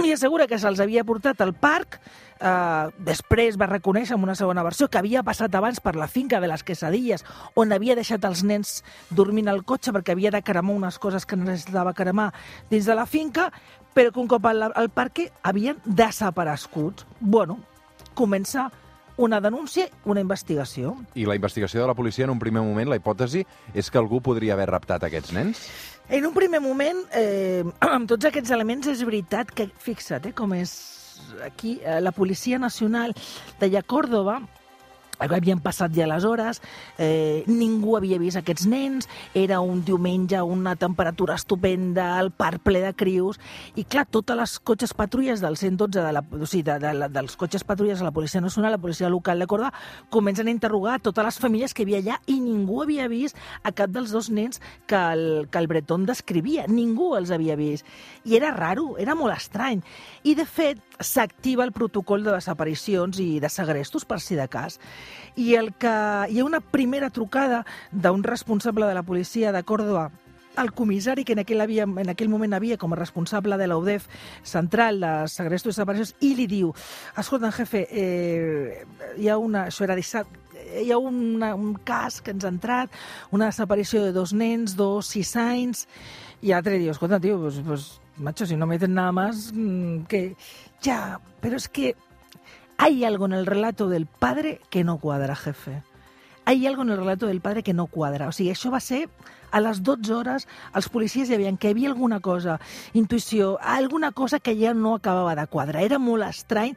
i 0.04 0.12
assegura 0.12 0.46
que 0.46 0.58
se'ls 0.60 0.80
havia 0.82 1.04
portat 1.08 1.40
al 1.40 1.54
parc, 1.56 1.98
eh, 2.40 2.86
després 3.08 3.56
va 3.60 3.68
reconèixer 3.70 4.16
en 4.16 4.24
una 4.24 4.34
segona 4.36 4.64
versió 4.66 4.88
que 4.88 5.00
havia 5.00 5.24
passat 5.26 5.54
abans 5.54 5.80
per 5.80 5.96
la 5.96 6.08
finca 6.08 6.40
de 6.40 6.50
les 6.50 6.62
quesadilles, 6.62 7.24
on 7.54 7.72
havia 7.72 7.96
deixat 7.96 8.24
els 8.28 8.44
nens 8.44 8.82
dormint 9.10 9.48
al 9.48 9.64
cotxe 9.64 9.94
perquè 9.96 10.16
havia 10.16 10.34
de 10.34 10.42
cremar 10.42 10.76
unes 10.76 10.98
coses 10.98 11.26
que 11.26 11.36
necessitava 11.36 11.94
cremar 11.94 12.32
dins 12.70 12.86
de 12.86 12.94
la 12.94 13.06
finca, 13.06 13.50
però 13.94 14.12
que 14.12 14.20
un 14.20 14.28
cop 14.28 14.44
al, 14.46 14.62
al 14.68 14.90
havien 15.42 15.78
desaparegut. 15.84 17.06
Bueno, 17.20 17.58
comença 18.14 18.70
una 19.16 19.40
denúncia, 19.40 19.88
una 20.04 20.20
investigació. 20.20 20.94
I 21.14 21.26
la 21.26 21.36
investigació 21.36 21.80
de 21.80 21.86
la 21.88 21.94
policia, 21.94 22.24
en 22.24 22.34
un 22.34 22.40
primer 22.40 22.62
moment, 22.62 22.90
la 22.90 22.98
hipòtesi 23.00 23.44
és 23.74 23.90
que 23.90 24.00
algú 24.00 24.20
podria 24.24 24.54
haver 24.54 24.68
raptat 24.70 25.06
aquests 25.08 25.32
nens? 25.36 25.62
En 26.08 26.26
un 26.28 26.34
primer 26.34 26.60
moment, 26.60 27.00
eh, 27.16 27.64
amb 27.96 28.08
tots 28.08 28.28
aquests 28.28 28.52
elements, 28.54 28.90
és 28.92 29.04
veritat 29.06 29.50
que, 29.50 29.70
fixa't, 29.82 30.28
eh, 30.30 30.36
com 30.36 30.52
és 30.54 30.76
aquí, 31.44 31.78
eh, 31.82 32.00
la 32.00 32.12
Policia 32.12 32.58
Nacional 32.58 33.16
de 33.60 33.82
Córdoba 33.82 34.40
havien 35.18 35.60
passat 35.60 35.94
ja 35.96 36.06
les 36.06 36.24
hores, 36.24 36.60
eh, 36.98 37.44
ningú 37.46 37.96
havia 37.96 38.18
vist 38.18 38.36
aquests 38.36 38.66
nens, 38.66 39.08
era 39.34 39.60
un 39.60 39.84
diumenge, 39.84 40.40
una 40.42 40.76
temperatura 40.76 41.34
estupenda, 41.34 42.20
el 42.20 42.30
parc 42.30 42.62
ple 42.62 42.80
de 42.80 42.92
crius, 42.94 43.40
i 43.74 43.84
clar, 43.84 44.06
totes 44.06 44.36
les 44.36 44.58
cotxes 44.60 44.94
patrulles 44.94 45.40
del 45.40 45.56
112, 45.56 46.00
de 46.00 46.12
la, 46.12 46.20
o 46.20 46.46
sigui, 46.46 46.62
de, 46.66 46.78
de, 46.82 46.92
de, 47.00 47.08
dels 47.12 47.36
cotxes 47.36 47.64
patrulles 47.64 47.98
de 47.98 48.04
la 48.04 48.12
Policia 48.12 48.40
Nacional, 48.40 48.72
la 48.72 48.82
Policia 48.82 49.08
Local 49.08 49.38
de 49.38 49.46
Córdoba, 49.46 49.72
comencen 50.10 50.48
a 50.48 50.54
interrogar 50.54 51.00
totes 51.00 51.24
les 51.24 51.38
famílies 51.38 51.74
que 51.74 51.82
hi 51.82 51.86
havia 51.86 52.02
allà 52.02 52.20
i 52.26 52.38
ningú 52.40 52.82
havia 52.82 53.08
vist 53.08 53.36
a 53.62 53.72
cap 53.72 53.90
dels 53.90 54.12
dos 54.12 54.30
nens 54.30 54.60
que 54.86 54.96
el, 54.96 55.48
que 55.50 55.58
el 55.58 55.68
Breton 55.70 56.06
descrivia, 56.06 56.66
ningú 56.68 57.14
els 57.16 57.30
havia 57.30 57.56
vist. 57.56 57.86
I 58.24 58.36
era 58.36 58.52
raro, 58.54 58.96
era 58.98 59.14
molt 59.14 59.36
estrany. 59.36 59.82
I, 60.24 60.34
de 60.38 60.46
fet, 60.46 60.80
s'activa 61.00 61.64
el 61.64 61.72
protocol 61.72 62.24
de 62.24 62.34
desaparicions 62.34 63.20
i 63.22 63.38
de 63.40 63.50
segrestos, 63.52 64.04
per 64.04 64.20
si 64.20 64.36
de 64.38 64.48
cas 64.48 64.80
i 65.36 65.54
el 65.54 65.72
que 65.74 65.94
hi 66.30 66.40
ha 66.40 66.46
una 66.46 66.60
primera 66.60 67.10
trucada 67.10 67.64
d'un 67.92 68.24
responsable 68.24 68.86
de 68.86 68.94
la 68.94 69.02
policia 69.02 69.52
de 69.52 69.62
Córdoba 69.62 70.10
el 70.56 70.72
comissari 70.72 71.24
que 71.24 71.34
en 71.34 71.42
aquell, 71.42 71.60
havia, 71.60 71.84
en 71.84 72.08
aquell 72.08 72.30
moment 72.32 72.56
havia 72.56 72.78
com 72.80 72.94
a 72.94 72.98
responsable 72.98 73.58
de 73.60 73.66
l'UDEF 73.68 74.06
central 74.42 75.00
de 75.02 75.12
segrestos 75.28 75.74
i 75.74 75.74
desaparicions 75.74 76.14
i 76.24 76.32
li 76.38 76.46
diu, 76.48 76.72
escolta, 77.18 77.52
jefe, 77.52 77.86
eh, 77.90 78.84
hi 79.20 79.28
ha 79.28 79.36
una, 79.36 79.66
això 79.70 79.84
era 79.84 79.98
dissabte, 79.98 80.40
hi 80.80 80.90
ha 80.90 80.98
una, 80.98 81.54
un 81.54 81.74
cas 81.86 82.20
que 82.24 82.32
ens 82.34 82.46
ha 82.46 82.52
entrat, 82.52 82.92
una 83.36 83.50
desaparició 83.52 84.02
de 84.04 84.14
dos 84.16 84.32
nens, 84.32 84.76
dos, 84.76 85.12
sis 85.12 85.34
anys, 85.36 85.86
i 86.42 86.52
l'altre 86.52 86.80
diu, 86.80 86.92
escolta, 86.92 87.20
tio, 87.20 87.38
pues, 87.40 87.60
pues, 87.66 87.86
macho, 88.16 88.46
si 88.46 88.56
no 88.56 88.66
me 88.66 88.78
dicen 88.78 88.94
nada 88.94 89.12
más, 89.12 89.52
mm, 89.52 90.06
que... 90.08 90.36
Ja, 90.84 91.18
però 91.40 91.56
és 91.56 91.70
que 91.72 91.94
Hay 92.78 93.04
algo 93.04 93.26
en 93.26 93.32
el 93.32 93.46
relato 93.46 93.88
del 93.88 94.06
padre 94.06 94.60
que 94.70 94.84
no 94.84 94.98
cuadra, 94.98 95.34
jefe. 95.34 95.82
Hay 96.44 96.66
algo 96.66 96.82
en 96.82 96.90
el 96.90 96.98
relato 96.98 97.26
del 97.26 97.40
padre 97.40 97.62
que 97.62 97.74
no 97.74 97.86
cuadra. 97.86 98.28
O 98.28 98.32
sigui, 98.32 98.52
això 98.52 98.70
va 98.70 98.80
ser 98.80 99.08
a 99.50 99.60
les 99.60 99.80
12 99.82 100.12
hores, 100.14 100.46
els 100.76 100.88
policies 100.92 101.30
ja 101.30 101.38
veien 101.40 101.56
que 101.56 101.70
hi 101.70 101.74
havia 101.74 101.88
alguna 101.90 102.20
cosa, 102.20 102.58
intuïció, 102.92 103.56
alguna 103.62 104.12
cosa 104.12 104.38
que 104.38 104.54
ja 104.58 104.74
no 104.74 104.94
acabava 104.94 105.34
de 105.38 105.46
quadrar. 105.48 105.82
Era 105.82 105.98
molt 105.98 106.26
estrany 106.28 106.76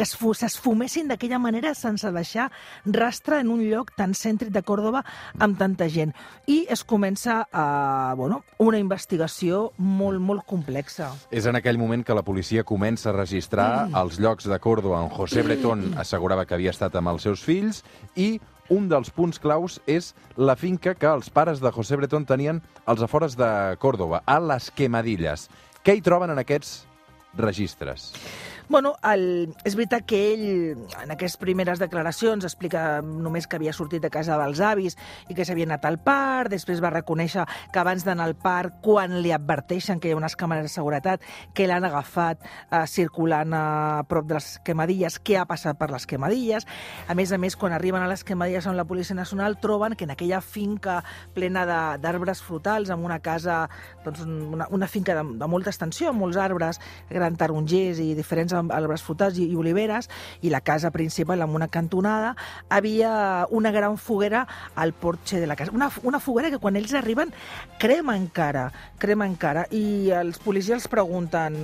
que 0.00 0.06
s'esfumessin 0.08 1.10
d'aquella 1.10 1.38
manera 1.38 1.74
sense 1.76 2.08
deixar 2.14 2.48
rastre 2.88 3.40
en 3.42 3.50
un 3.52 3.60
lloc 3.60 3.92
tan 3.98 4.14
cèntric 4.16 4.48
de 4.54 4.62
Còrdoba 4.64 5.02
amb 5.38 5.58
tanta 5.60 5.90
gent. 5.92 6.14
I 6.48 6.62
es 6.72 6.82
comença 6.88 7.42
a, 7.52 8.14
bueno, 8.16 8.40
una 8.64 8.80
investigació 8.80 9.74
molt, 9.76 10.22
molt 10.24 10.46
complexa. 10.48 11.10
És 11.30 11.44
en 11.44 11.58
aquell 11.58 11.76
moment 11.76 12.04
que 12.06 12.16
la 12.16 12.24
policia 12.24 12.64
comença 12.64 13.10
a 13.10 13.16
registrar 13.18 13.68
mm. 13.90 13.98
els 14.00 14.16
llocs 14.24 14.48
de 14.48 14.56
Còrdoba 14.56 15.02
on 15.04 15.12
José 15.12 15.44
Bretón 15.44 15.90
assegurava 16.00 16.46
que 16.46 16.56
havia 16.56 16.72
estat 16.72 16.96
amb 16.96 17.12
els 17.12 17.28
seus 17.28 17.44
fills 17.44 17.82
i 18.16 18.38
un 18.72 18.86
dels 18.88 19.10
punts 19.12 19.40
claus 19.42 19.80
és 19.90 20.14
la 20.38 20.56
finca 20.56 20.94
que 20.94 21.10
els 21.10 21.28
pares 21.28 21.60
de 21.60 21.72
José 21.74 21.98
Bretón 22.00 22.24
tenien 22.24 22.62
als 22.86 23.02
afores 23.04 23.36
de 23.36 23.50
Còrdoba, 23.82 24.22
a 24.24 24.38
les 24.40 24.70
Quemadilles. 24.70 25.50
Què 25.84 25.98
hi 25.98 26.04
troben 26.06 26.32
en 26.32 26.40
aquests 26.40 26.86
registres? 27.36 28.14
Bueno, 28.70 28.92
el, 29.02 29.56
és 29.66 29.74
veritat 29.74 30.04
que 30.06 30.18
ell, 30.30 30.42
en 31.02 31.10
aquestes 31.10 31.40
primeres 31.42 31.80
declaracions, 31.82 32.44
explica 32.46 33.00
només 33.02 33.48
que 33.50 33.56
havia 33.58 33.72
sortit 33.74 34.04
de 34.04 34.12
casa 34.14 34.36
dels 34.38 34.60
avis 34.62 34.94
i 35.26 35.34
que 35.34 35.42
s'havia 35.42 35.66
anat 35.66 35.88
al 35.88 35.96
parc, 35.98 36.52
després 36.52 36.78
va 36.78 36.92
reconèixer 36.94 37.42
que 37.74 37.80
abans 37.82 38.04
d'anar 38.06 38.28
al 38.28 38.36
parc, 38.38 38.76
quan 38.84 39.16
li 39.24 39.32
adverteixen 39.34 39.98
que 39.98 40.06
hi 40.06 40.14
ha 40.14 40.18
unes 40.20 40.38
càmeres 40.38 40.68
de 40.68 40.70
seguretat, 40.70 41.26
que 41.50 41.66
l'han 41.66 41.88
agafat 41.88 42.46
eh, 42.46 42.84
circulant 42.86 43.56
a 43.58 43.64
prop 44.06 44.28
de 44.30 44.36
les 44.38 44.52
quemadilles, 44.62 45.18
què 45.18 45.40
ha 45.40 45.48
passat 45.50 45.74
per 45.74 45.90
les 45.90 46.06
quemadilles. 46.06 46.68
A 47.10 47.18
més 47.18 47.34
a 47.34 47.40
més, 47.42 47.58
quan 47.58 47.74
arriben 47.74 48.06
a 48.06 48.12
les 48.14 48.22
quemadilles 48.22 48.70
amb 48.70 48.78
la 48.78 48.86
Policia 48.86 49.18
Nacional, 49.18 49.58
troben 49.58 49.98
que 49.98 50.06
en 50.06 50.14
aquella 50.14 50.38
finca 50.46 51.00
plena 51.34 51.66
d'arbres 51.98 52.38
frutals, 52.46 52.94
amb 52.94 53.10
una 53.10 53.18
casa, 53.18 53.64
doncs, 54.06 54.22
una, 54.22 54.70
una 54.70 54.86
finca 54.86 55.18
de, 55.18 55.26
de 55.42 55.50
molta 55.50 55.74
extensió, 55.74 56.14
amb 56.14 56.22
molts 56.22 56.38
arbres, 56.38 56.78
gran 57.10 57.34
tarongers 57.34 57.98
i 57.98 58.12
diferents 58.14 58.59
am- 58.60 58.70
arbres 58.76 59.02
frutals 59.02 59.38
i, 59.40 59.48
i 59.50 59.56
oliveres, 59.58 60.10
i 60.42 60.50
la 60.52 60.60
casa 60.60 60.90
principal 60.94 61.42
amb 61.42 61.56
una 61.58 61.68
cantonada, 61.68 62.34
havia 62.68 63.46
una 63.50 63.72
gran 63.74 63.98
foguera 63.98 64.46
al 64.76 64.92
porxe 64.92 65.40
de 65.40 65.46
la 65.50 65.56
casa. 65.56 65.72
Una, 65.74 65.90
una 66.04 66.20
foguera 66.20 66.50
que 66.50 66.58
quan 66.62 66.76
ells 66.76 66.94
arriben 66.94 67.32
crema 67.80 68.16
encara, 68.16 68.68
crema 68.98 69.26
encara, 69.26 69.66
i 69.70 70.10
els 70.14 70.38
policies 70.38 70.78
els 70.80 70.88
pregunten 70.88 71.56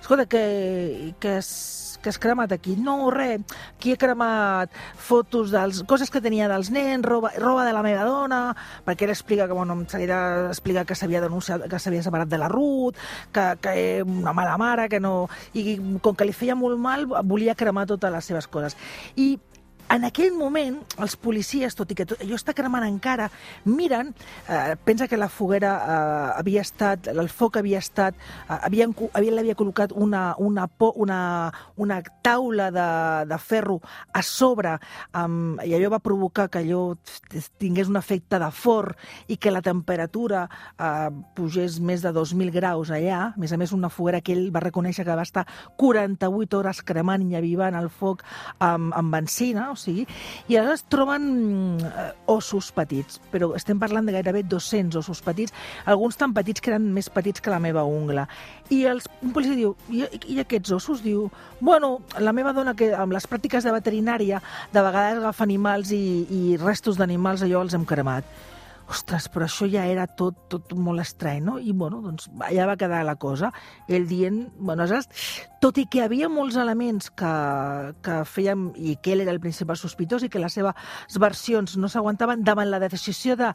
escolta, 0.00 0.24
què, 0.30 1.14
què, 1.20 1.32
has, 1.40 1.98
què 2.00 2.08
has 2.12 2.18
cremat 2.22 2.52
aquí? 2.54 2.76
No, 2.80 3.10
res, 3.12 3.42
aquí 3.74 3.92
he 3.92 3.98
cremat 4.00 4.72
fotos 4.96 5.50
dels 5.52 5.82
coses 5.90 6.08
que 6.08 6.22
tenia 6.24 6.46
dels 6.48 6.70
nens, 6.72 7.04
roba, 7.04 7.32
roba 7.36 7.66
de 7.66 7.74
la 7.76 7.82
meva 7.84 8.06
dona, 8.08 8.38
perquè 8.86 9.04
ell 9.04 9.12
explica 9.12 9.48
que, 9.50 9.56
bueno, 9.58 9.76
se 9.90 10.00
li 10.00 10.08
ha 10.08 10.20
d'explicar 10.46 10.86
que 10.88 10.96
s'havia 10.96 11.20
denunciat, 11.20 11.66
que 11.68 11.80
s'havia 11.82 12.04
separat 12.06 12.30
de 12.30 12.38
la 12.40 12.48
Ruth, 12.48 12.96
que, 13.34 13.44
que 13.60 13.74
és 13.82 14.06
una 14.06 14.32
mala 14.32 14.56
mare, 14.60 14.88
que 14.88 15.00
no... 15.02 15.26
I 15.58 15.76
com 16.00 16.16
que 16.18 16.26
li 16.26 16.34
feia 16.36 16.56
molt 16.58 16.80
mal, 16.82 17.06
volia 17.30 17.54
cremar 17.58 17.86
totes 17.88 18.12
les 18.12 18.30
seves 18.32 18.50
coses. 18.50 18.76
I 19.16 19.36
en 19.90 20.04
aquell 20.04 20.34
moment, 20.36 20.78
els 21.00 21.16
policies, 21.16 21.74
tot 21.76 21.90
i 21.92 21.96
que 21.96 22.04
tot, 22.08 22.20
allò 22.20 22.36
està 22.36 22.52
cremant 22.56 22.84
encara, 22.84 23.28
miren, 23.64 24.10
eh, 24.48 24.74
pensa 24.84 25.08
que 25.08 25.16
la 25.16 25.30
foguera 25.32 25.72
eh, 25.78 26.32
havia 26.42 26.62
estat, 26.64 27.08
el 27.08 27.30
foc 27.32 27.56
havia 27.56 27.80
estat, 27.80 28.16
eh, 28.16 28.58
havien, 28.68 28.92
l'havia 29.16 29.56
col·locat 29.56 29.94
una, 29.96 30.34
una, 30.38 30.66
po, 30.68 30.92
una, 31.00 31.20
una 31.76 32.00
taula 32.22 32.68
de, 32.74 32.88
de 33.30 33.38
ferro 33.40 33.78
a 34.12 34.22
sobre, 34.22 34.74
um, 35.16 35.56
i 35.64 35.72
allò 35.76 35.94
va 35.96 36.02
provocar 36.04 36.48
que 36.52 36.60
allò 36.60 36.82
tingués 37.58 37.88
un 37.88 37.96
efecte 37.96 38.38
de 38.40 38.50
forn 38.52 38.96
i 39.28 39.38
que 39.40 39.52
la 39.52 39.62
temperatura 39.64 40.44
eh, 40.76 41.08
pugés 41.36 41.78
més 41.80 42.04
de 42.04 42.12
2.000 42.12 42.52
graus 42.52 42.92
allà. 42.92 43.32
A 43.32 43.40
més 43.40 43.52
a 43.52 43.60
més, 43.60 43.72
una 43.72 43.90
foguera 43.92 44.20
que 44.20 44.36
ell 44.36 44.48
va 44.54 44.62
reconèixer 44.64 45.06
que 45.06 45.16
va 45.16 45.24
estar 45.24 45.46
48 45.80 46.60
hores 46.60 46.84
cremant 46.84 47.24
i 47.30 47.38
avivant 47.38 47.76
el 47.78 47.88
foc 47.88 48.24
amb, 48.64 48.92
amb 48.96 49.14
benzina, 49.14 49.70
sigui, 49.80 50.06
i 50.48 50.58
aleshores 50.58 50.84
troben 50.92 51.28
eh, 51.84 52.08
ossos 52.30 52.70
petits, 52.74 53.20
però 53.32 53.52
estem 53.58 53.80
parlant 53.80 54.08
de 54.08 54.16
gairebé 54.16 54.44
200 54.44 54.98
ossos 55.00 55.22
petits, 55.24 55.54
alguns 55.86 56.18
tan 56.20 56.34
petits 56.36 56.60
que 56.60 56.72
eren 56.74 56.90
més 56.94 57.10
petits 57.12 57.40
que 57.40 57.52
la 57.52 57.60
meva 57.62 57.84
ungla. 57.88 58.26
I 58.74 58.84
els, 58.90 59.08
un 59.24 59.32
policia 59.36 59.56
diu, 59.56 59.74
I, 59.88 60.04
i 60.34 60.40
aquests 60.42 60.74
ossos? 60.76 61.02
Diu, 61.04 61.28
bueno, 61.60 61.98
la 62.18 62.34
meva 62.36 62.52
dona, 62.56 62.76
que 62.76 62.90
amb 62.94 63.14
les 63.16 63.28
pràctiques 63.30 63.64
de 63.64 63.74
veterinària, 63.74 64.42
de 64.74 64.84
vegades 64.84 65.22
agafa 65.22 65.46
animals 65.46 65.94
i, 65.94 66.04
i 66.28 66.42
restos 66.60 67.00
d'animals, 67.00 67.46
allò 67.46 67.64
els 67.64 67.76
hem 67.78 67.86
cremat. 67.88 68.26
Ostres, 68.88 69.26
però 69.28 69.44
això 69.44 69.66
ja 69.68 69.82
era 69.84 70.06
tot, 70.08 70.46
tot 70.48 70.72
molt 70.72 71.02
estrany, 71.02 71.42
no? 71.44 71.58
I, 71.60 71.74
bueno, 71.76 72.00
doncs, 72.00 72.30
allà 72.46 72.70
va 72.70 72.76
quedar 72.80 73.02
la 73.04 73.18
cosa. 73.20 73.50
Ell 73.86 74.06
dient, 74.08 74.46
bueno, 74.56 74.86
aleshores, 74.86 75.10
tot 75.60 75.76
i 75.76 75.84
que 75.92 76.00
havia 76.04 76.30
molts 76.32 76.56
elements 76.56 77.10
que, 77.12 77.32
que 78.04 78.22
feien, 78.24 78.70
i 78.80 78.96
que 79.02 79.12
ell 79.12 79.26
era 79.26 79.34
el 79.34 79.42
principal 79.44 79.76
sospitós 79.76 80.24
i 80.24 80.32
que 80.32 80.40
les 80.40 80.56
seves 80.56 81.20
versions 81.20 81.76
no 81.76 81.92
s'aguantaven 81.92 82.46
davant 82.46 82.72
la 82.72 82.80
decisió 82.80 83.36
de 83.36 83.52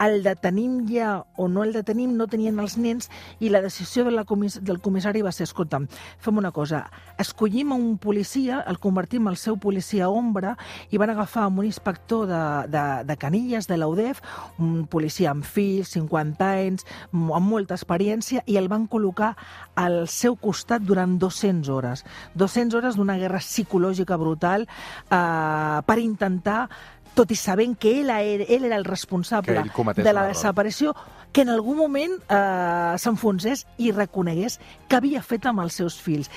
el 0.00 0.22
detenim 0.22 0.86
ja 0.88 1.24
o 1.36 1.48
no 1.48 1.62
el 1.62 1.72
detenim, 1.72 2.16
no 2.16 2.26
tenien 2.26 2.58
els 2.62 2.76
nens 2.78 3.08
i 3.40 3.50
la 3.52 3.60
decisió 3.62 4.04
de 4.04 4.12
la 4.14 4.24
comis 4.24 4.58
del 4.64 4.80
comissari 4.82 5.22
va 5.22 5.32
ser, 5.32 5.46
escolta'm, 5.46 5.86
fem 6.18 6.38
una 6.38 6.52
cosa, 6.52 6.84
escollim 7.22 7.72
un 7.72 7.98
policia, 8.02 8.62
el 8.66 8.78
convertim 8.82 9.28
al 9.28 9.36
seu 9.36 9.58
policia 9.62 10.08
ombra 10.10 10.56
i 10.90 10.98
van 10.98 11.12
agafar 11.12 11.46
un 11.48 11.64
inspector 11.64 12.26
de, 12.26 12.42
de, 12.72 12.84
de 13.08 13.16
Canilles, 13.16 13.68
de 13.70 13.78
l'UDEF, 13.78 14.22
un 14.58 14.86
policia 14.90 15.30
amb 15.30 15.46
fills, 15.46 15.94
50 15.94 16.50
anys, 16.50 16.86
amb 17.12 17.46
molta 17.46 17.78
experiència, 17.78 18.42
i 18.46 18.58
el 18.58 18.70
van 18.72 18.88
col·locar 18.90 19.34
al 19.78 20.06
seu 20.08 20.36
costat 20.36 20.82
durant 20.82 21.18
200 21.20 21.70
hores. 21.72 22.04
200 22.34 22.78
hores 22.78 22.98
d'una 22.98 23.18
guerra 23.20 23.40
psicològica 23.42 24.18
brutal 24.18 24.66
eh, 24.66 25.78
per 25.86 25.98
intentar 26.02 26.66
tot 27.14 27.30
i 27.30 27.36
sabent 27.36 27.76
que 27.78 27.92
ell 28.00 28.10
era, 28.10 28.46
ell 28.48 28.66
era 28.68 28.78
el 28.80 28.84
responsable 28.84 29.58
ell 29.60 29.94
de 29.96 30.12
la 30.12 30.26
desaparició, 30.28 30.94
que 31.32 31.42
en 31.42 31.52
algun 31.52 31.78
moment 31.80 32.18
eh, 32.28 32.98
s'enfonsés 33.00 33.66
i 33.78 33.92
reconegués 33.92 34.58
que 34.88 34.98
havia 35.00 35.22
fet 35.24 35.48
amb 35.48 35.64
els 35.64 35.80
seus 35.80 35.98
fills. 36.00 36.30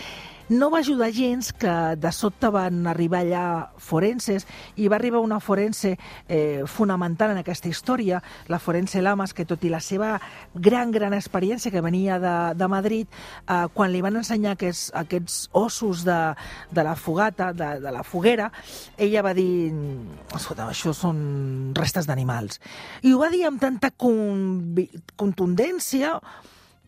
No 0.48 0.70
va 0.70 0.80
ajudar 0.84 1.10
gens 1.10 1.52
que 1.58 1.72
de 1.98 2.12
sobte 2.14 2.52
van 2.54 2.84
arribar 2.86 3.24
allà 3.24 3.46
forenses 3.82 4.44
i 4.78 4.86
va 4.88 5.00
arribar 5.00 5.24
una 5.25 5.40
forense 5.42 5.96
eh, 6.30 6.62
fonamental 6.70 7.34
en 7.34 7.40
aquesta 7.42 7.72
història, 7.72 8.20
la 8.48 8.60
forense 8.62 9.02
Lamas, 9.02 9.34
que 9.34 9.48
tot 9.50 9.66
i 9.66 9.72
la 9.74 9.82
seva 9.82 10.20
gran, 10.54 10.92
gran 10.94 11.18
experiència 11.18 11.74
que 11.74 11.82
venia 11.82 12.20
de, 12.22 12.36
de 12.62 12.68
Madrid, 12.70 13.10
eh, 13.50 13.66
quan 13.74 13.90
li 13.90 14.04
van 14.06 14.22
ensenyar 14.22 14.54
aquests, 14.54 14.92
aquests 14.94 15.40
ossos 15.58 16.06
de, 16.06 16.20
de 16.70 16.86
la 16.86 16.94
fogata, 16.96 17.50
de, 17.50 17.80
de 17.82 17.98
la 17.98 18.06
foguera, 18.06 18.52
ella 19.02 19.25
va 19.25 19.34
dir, 19.34 19.74
escolta, 20.30 20.70
això 20.70 20.94
són 20.94 21.74
restes 21.74 22.06
d'animals. 22.06 22.62
I 23.02 23.18
ho 23.18 23.24
va 23.24 23.34
dir 23.34 23.48
amb 23.50 23.58
tanta 23.66 23.90
convi- 23.98 24.92
contundència 25.18 26.20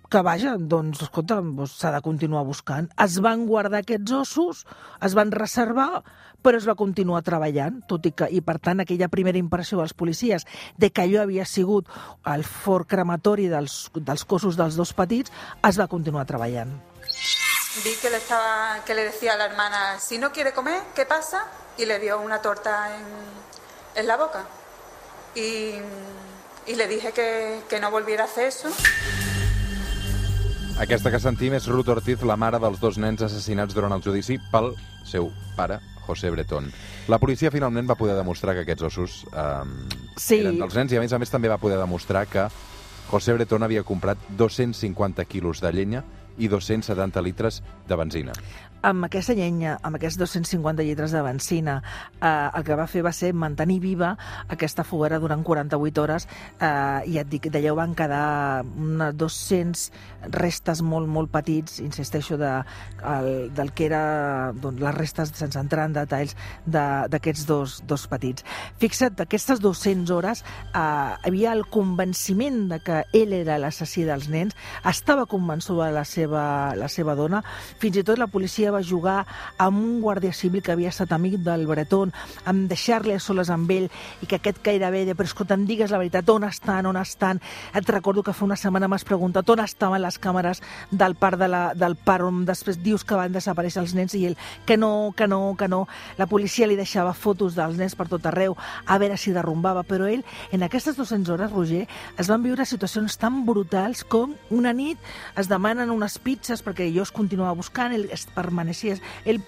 que 0.09 0.21
vaja, 0.23 0.55
doncs, 0.57 1.01
escolta, 1.05 1.39
doncs, 1.41 1.75
s'ha 1.79 1.91
de 1.95 2.01
continuar 2.05 2.45
buscant. 2.47 2.89
Es 3.03 3.19
van 3.23 3.45
guardar 3.49 3.81
aquests 3.83 4.13
ossos, 4.15 4.63
es 5.03 5.15
van 5.17 5.31
reservar, 5.31 6.03
però 6.41 6.59
es 6.61 6.67
va 6.69 6.77
continuar 6.79 7.23
treballant, 7.27 7.81
tot 7.89 8.05
i 8.07 8.13
que, 8.15 8.29
i 8.31 8.41
per 8.45 8.57
tant, 8.63 8.81
aquella 8.83 9.09
primera 9.11 9.39
impressió 9.39 9.79
dels 9.81 9.95
policies 9.97 10.47
de 10.77 10.91
que 10.91 11.03
allò 11.03 11.23
havia 11.23 11.45
sigut 11.45 11.89
el 12.33 12.45
fort 12.47 12.87
crematori 12.87 13.49
dels, 13.51 13.87
dels 13.95 14.23
cossos 14.25 14.59
dels 14.59 14.77
dos 14.79 14.93
petits, 14.95 15.33
es 15.67 15.79
va 15.79 15.89
continuar 15.91 16.27
treballant. 16.29 16.71
Vi 17.83 17.93
que 18.01 18.09
le, 18.09 18.17
estaba, 18.17 18.83
que 18.85 18.95
le 18.95 19.03
decía 19.03 19.33
a 19.33 19.37
la 19.37 19.45
hermana, 19.45 19.99
si 19.99 20.17
no 20.17 20.31
quiere 20.31 20.53
comer, 20.53 20.81
¿qué 20.95 21.05
pasa? 21.05 21.45
Y 21.77 21.85
le 21.85 21.99
dio 21.99 22.19
una 22.19 22.41
torta 22.41 22.95
en, 22.95 24.01
en 24.01 24.07
la 24.07 24.17
boca. 24.17 24.45
Y, 25.35 25.73
y 26.65 26.75
le 26.75 26.87
dije 26.87 27.11
que, 27.11 27.61
que 27.69 27.79
no 27.79 27.91
volviera 27.91 28.23
a 28.23 28.25
hacer 28.25 28.47
eso. 28.47 28.69
Aquesta 30.77 31.09
que 31.09 31.19
sentim 31.19 31.55
és 31.57 31.65
Ruth 31.71 31.89
Ortiz, 31.89 32.21
la 32.21 32.35
mare 32.37 32.59
dels 32.61 32.77
dos 32.79 32.99
nens 33.01 33.23
assassinats 33.25 33.73
durant 33.73 33.93
el 33.95 34.03
judici 34.05 34.37
pel 34.51 34.73
seu 35.07 35.31
pare, 35.57 35.79
José 36.05 36.29
Bretón. 36.31 36.69
La 37.09 37.17
policia 37.19 37.49
finalment 37.51 37.89
va 37.89 37.97
poder 37.97 38.15
demostrar 38.15 38.53
que 38.55 38.61
aquests 38.65 38.85
ossos 38.91 39.15
eh, 39.33 39.63
Sí. 40.21 40.39
eren 40.43 40.59
dels 40.61 40.75
nens 40.77 40.93
i 40.93 40.97
a 40.97 41.01
més 41.01 41.13
a 41.13 41.19
més 41.19 41.33
també 41.33 41.49
va 41.49 41.57
poder 41.57 41.79
demostrar 41.81 42.27
que 42.27 42.45
José 43.09 43.33
Bretón 43.33 43.63
havia 43.63 43.83
comprat 43.83 44.17
250 44.37 45.25
quilos 45.25 45.61
de 45.61 45.71
llenya 45.73 46.03
i 46.37 46.47
270 46.47 47.21
litres 47.25 47.63
de 47.87 47.95
benzina. 47.95 48.33
Amb 48.81 49.05
aquesta 49.07 49.33
llenya, 49.33 49.77
amb 49.83 49.97
aquests 49.97 50.17
250 50.19 50.83
litres 50.85 51.11
de 51.11 51.21
benzina, 51.25 51.81
eh, 52.21 52.49
el 52.55 52.63
que 52.63 52.75
va 52.77 52.85
fer 52.87 53.01
va 53.05 53.11
ser 53.11 53.33
mantenir 53.33 53.79
viva 53.83 54.13
aquesta 54.53 54.83
foguera 54.83 55.19
durant 55.19 55.43
48 55.43 56.01
hores 56.03 56.27
eh, 56.61 57.01
i 57.09 57.17
et 57.17 57.27
dic, 57.29 57.49
d'allà 57.51 57.73
van 57.75 57.95
quedar 57.97 58.63
unes 58.63 59.15
200 59.17 59.87
restes 60.31 60.81
molt, 60.83 61.07
molt 61.07 61.31
petits, 61.31 61.79
insisteixo, 61.79 62.37
de, 62.37 62.51
el, 63.03 63.29
del 63.55 63.71
que 63.73 63.85
era 63.89 64.51
doncs, 64.53 64.79
les 64.81 64.95
restes, 64.95 65.31
sense 65.35 65.59
entrar 65.59 65.87
en 65.89 65.93
detalls, 65.97 66.35
de- 66.65 67.07
d'aquests 67.09 67.45
dos, 67.47 67.77
dos 67.87 68.07
petits. 68.07 68.45
Fixa't, 68.81 69.19
aquestes 69.23 69.59
200 69.63 70.11
hores 70.15 70.43
eh, 70.43 70.79
havia 70.79 71.53
el 71.53 71.65
convenciment 71.71 72.67
de 72.71 72.79
que 72.83 73.01
ell 73.13 73.33
era 73.33 73.57
l'assassí 73.59 74.05
dels 74.07 74.29
nens, 74.29 74.55
estava 74.87 75.25
convençuda 75.25 75.89
la 75.91 76.05
seva, 76.05 76.75
la 76.77 76.87
seva 76.91 77.15
dona, 77.15 77.43
fins 77.81 77.97
i 77.97 78.03
tot 78.07 78.19
la 78.19 78.27
policia 78.31 78.66
va 78.73 78.83
jugar 78.83 79.25
amb 79.57 79.77
un 79.77 80.01
guàrdia 80.01 80.33
civil 80.33 80.63
que 80.63 80.73
havia 80.73 80.89
estat 80.89 81.11
amic 81.15 81.37
del 81.45 81.65
Breton, 81.67 82.13
amb 82.45 82.67
deixar-li 82.69 83.15
a 83.15 83.19
soles 83.19 83.51
amb 83.53 83.71
ell 83.71 83.89
i 84.21 84.29
que 84.29 84.39
aquest 84.39 84.61
gairebé 84.65 85.05
de, 85.07 85.15
però 85.15 85.29
escolta, 85.29 85.57
em 85.57 85.65
digues 85.69 85.91
la 85.91 86.01
veritat, 86.01 86.29
on 86.29 86.47
estan, 86.47 86.85
on 86.89 86.97
estan? 86.97 87.41
Et 87.75 87.89
recordo 87.89 88.23
que 88.23 88.33
fa 88.33 88.45
una 88.45 88.57
setmana 88.59 88.89
m'has 88.89 89.05
preguntat 89.07 89.49
on 89.49 89.63
estaven 89.63 90.01
les 90.01 90.19
càmeres 90.19 90.61
del 90.91 91.15
parc, 91.15 91.39
de 91.39 91.47
la, 91.51 91.63
del 91.75 91.95
parc 91.95 92.27
on 92.27 92.43
després 92.47 92.79
dius 92.83 93.05
que 93.07 93.17
van 93.19 93.33
desaparèixer 93.33 93.83
els 93.83 93.93
nens 93.97 94.15
i 94.17 94.25
ell 94.29 94.37
que 94.65 94.77
no, 94.77 95.13
que 95.15 95.27
no, 95.27 95.55
que 95.57 95.67
no. 95.67 95.85
La 96.17 96.27
policia 96.27 96.67
li 96.67 96.79
deixava 96.79 97.13
fotos 97.13 97.55
dels 97.55 97.77
nens 97.77 97.95
per 97.95 98.07
tot 98.09 98.25
arreu 98.25 98.57
a 98.85 98.97
veure 98.97 99.17
si 99.17 99.35
derrumbava, 99.35 99.83
però 99.87 100.09
ell 100.09 100.25
en 100.51 100.65
aquestes 100.65 100.97
200 100.97 101.33
hores, 101.35 101.51
Roger, 101.51 101.85
es 102.17 102.31
van 102.31 102.43
viure 102.43 102.65
situacions 102.65 103.17
tan 103.21 103.43
brutals 103.45 104.03
com 104.07 104.33
una 104.49 104.73
nit 104.73 104.97
es 105.37 105.49
demanen 105.51 105.91
unes 105.93 106.17
pizzas 106.23 106.63
perquè 106.65 106.87
jo 106.93 107.03
es 107.05 107.13
continuava 107.13 107.53
buscant, 107.57 107.93
ell 107.93 108.07
es 108.13 108.25
permet 108.33 108.56
permaneixies... 108.57 109.01
Ell 109.27 109.39